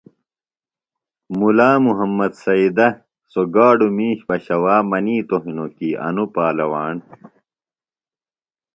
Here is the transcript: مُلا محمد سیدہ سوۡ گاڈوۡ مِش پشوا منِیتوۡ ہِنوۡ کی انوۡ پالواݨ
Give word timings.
مُلا 1.37 1.71
محمد 1.85 2.31
سیدہ 2.43 2.87
سوۡ 3.31 3.49
گاڈوۡ 3.55 3.93
مِش 3.97 4.19
پشوا 4.27 4.75
منِیتوۡ 4.89 5.41
ہِنوۡ 5.45 5.71
کی 5.75 5.89
انوۡ 6.07 6.31
پالواݨ 6.33 6.95